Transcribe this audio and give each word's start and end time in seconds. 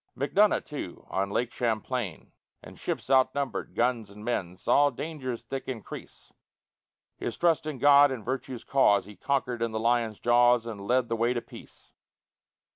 Macdonough, 0.17 0.61
too, 0.65 1.05
on 1.11 1.29
Lake 1.29 1.51
Champlain, 1.51 2.31
In 2.63 2.73
ships 2.73 3.07
outnumbered, 3.11 3.75
guns, 3.75 4.09
and 4.09 4.25
men, 4.25 4.55
Saw 4.55 4.89
dangers 4.89 5.43
thick 5.43 5.67
increase; 5.67 6.33
His 7.17 7.37
trust 7.37 7.67
in 7.67 7.77
God 7.77 8.09
and 8.09 8.25
virtue's 8.25 8.63
cause 8.63 9.05
He 9.05 9.15
conquer'd 9.15 9.61
in 9.61 9.73
the 9.73 9.79
lion's 9.79 10.19
jaws, 10.19 10.65
And 10.65 10.87
led 10.87 11.07
the 11.07 11.15
way 11.15 11.35
to 11.35 11.41
peace. 11.43 11.93